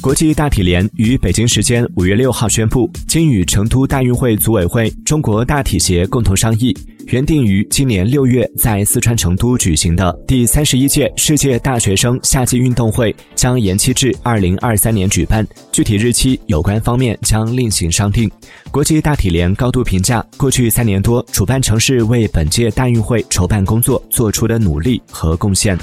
[0.00, 6.74] 国际大体联于北京时间五月六号宣布经与成都大运会组委会中国大体协共同商议
[7.08, 18.30] 原定于今年六月在四川成都举行的第三十一届世界大学生夏季运动会将延期至二零二三年举办具体日期有关方面将另行商定。
[18.70, 25.76] 国际大体联高度评价过去三年多主办城市为本届大运会筹办工作做出的努力和贡献。